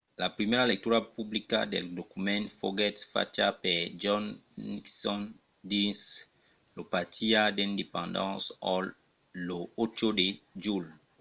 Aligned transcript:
la 0.21 0.27
primièra 0.37 0.65
lectura 0.71 0.99
publica 1.17 1.59
del 1.73 1.85
document 1.99 2.45
foguèt 2.59 2.95
facha 3.13 3.47
per 3.63 3.79
john 4.01 4.25
nixon 4.71 5.21
dins 5.71 5.99
lo 6.75 6.83
pati 6.93 7.25
d'independence 7.55 8.45
hall 8.65 8.85
lo 9.47 9.59
8 9.83 10.09
de 10.19 10.27
julh 10.63 10.89